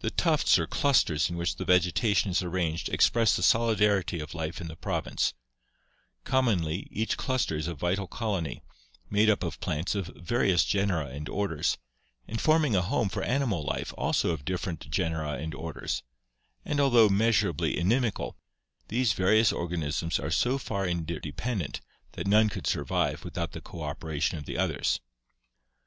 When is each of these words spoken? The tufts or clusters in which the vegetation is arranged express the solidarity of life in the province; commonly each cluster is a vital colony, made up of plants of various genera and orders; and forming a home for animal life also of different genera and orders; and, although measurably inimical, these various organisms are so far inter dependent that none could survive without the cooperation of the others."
The 0.00 0.10
tufts 0.10 0.58
or 0.58 0.66
clusters 0.66 1.30
in 1.30 1.38
which 1.38 1.56
the 1.56 1.64
vegetation 1.64 2.30
is 2.32 2.42
arranged 2.42 2.90
express 2.90 3.34
the 3.34 3.42
solidarity 3.42 4.20
of 4.20 4.34
life 4.34 4.60
in 4.60 4.68
the 4.68 4.76
province; 4.76 5.32
commonly 6.24 6.86
each 6.90 7.16
cluster 7.16 7.56
is 7.56 7.66
a 7.66 7.72
vital 7.72 8.06
colony, 8.06 8.60
made 9.08 9.30
up 9.30 9.42
of 9.42 9.60
plants 9.60 9.94
of 9.94 10.08
various 10.16 10.66
genera 10.66 11.06
and 11.06 11.30
orders; 11.30 11.78
and 12.28 12.42
forming 12.42 12.76
a 12.76 12.82
home 12.82 13.08
for 13.08 13.22
animal 13.22 13.64
life 13.64 13.94
also 13.96 14.32
of 14.32 14.44
different 14.44 14.90
genera 14.90 15.30
and 15.38 15.54
orders; 15.54 16.02
and, 16.66 16.78
although 16.78 17.08
measurably 17.08 17.78
inimical, 17.78 18.36
these 18.88 19.14
various 19.14 19.50
organisms 19.50 20.20
are 20.20 20.30
so 20.30 20.58
far 20.58 20.84
inter 20.86 21.18
dependent 21.20 21.80
that 22.12 22.26
none 22.26 22.50
could 22.50 22.66
survive 22.66 23.24
without 23.24 23.52
the 23.52 23.62
cooperation 23.62 24.36
of 24.36 24.44
the 24.44 24.58
others." 24.58 25.00